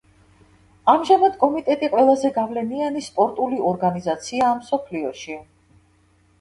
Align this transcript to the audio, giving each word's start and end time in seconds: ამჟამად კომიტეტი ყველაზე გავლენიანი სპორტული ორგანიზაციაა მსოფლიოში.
ამჟამად 0.93 1.37
კომიტეტი 1.43 1.91
ყველაზე 1.91 2.33
გავლენიანი 2.39 3.05
სპორტული 3.11 3.63
ორგანიზაციაა 3.75 4.59
მსოფლიოში. 4.65 5.41